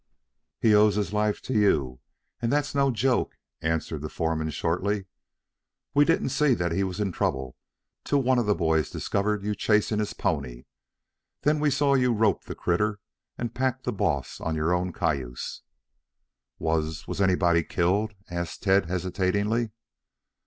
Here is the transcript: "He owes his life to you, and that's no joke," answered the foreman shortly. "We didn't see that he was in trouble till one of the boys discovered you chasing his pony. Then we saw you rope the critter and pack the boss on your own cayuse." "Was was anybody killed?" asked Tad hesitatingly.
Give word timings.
"He 0.59 0.73
owes 0.73 0.95
his 0.95 1.13
life 1.13 1.43
to 1.43 1.53
you, 1.53 1.99
and 2.41 2.51
that's 2.51 2.73
no 2.73 2.89
joke," 2.89 3.37
answered 3.61 4.01
the 4.01 4.09
foreman 4.09 4.49
shortly. 4.49 5.05
"We 5.93 6.05
didn't 6.05 6.29
see 6.29 6.55
that 6.55 6.71
he 6.71 6.83
was 6.83 6.99
in 6.99 7.11
trouble 7.11 7.55
till 8.03 8.23
one 8.23 8.39
of 8.39 8.47
the 8.47 8.55
boys 8.55 8.89
discovered 8.89 9.43
you 9.43 9.53
chasing 9.53 9.99
his 9.99 10.13
pony. 10.15 10.63
Then 11.43 11.59
we 11.59 11.69
saw 11.69 11.93
you 11.93 12.13
rope 12.13 12.45
the 12.45 12.55
critter 12.55 12.99
and 13.37 13.53
pack 13.53 13.83
the 13.83 13.93
boss 13.93 14.39
on 14.41 14.55
your 14.55 14.73
own 14.73 14.91
cayuse." 14.91 15.61
"Was 16.57 17.07
was 17.07 17.21
anybody 17.21 17.61
killed?" 17.63 18.15
asked 18.27 18.63
Tad 18.63 18.87
hesitatingly. 18.87 19.69